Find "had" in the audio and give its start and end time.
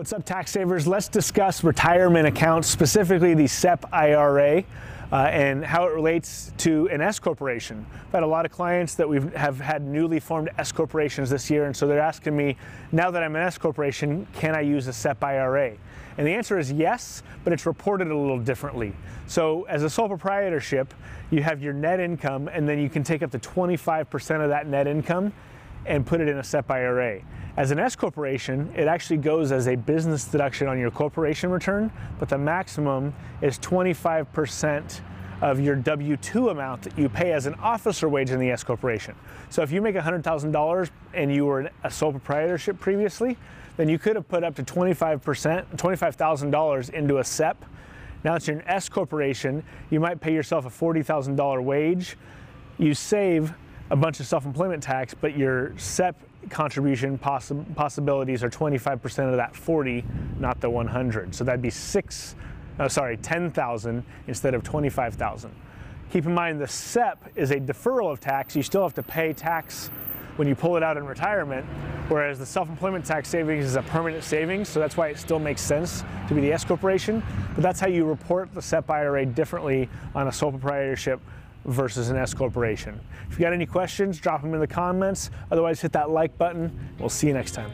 8.12-8.22, 9.60-9.82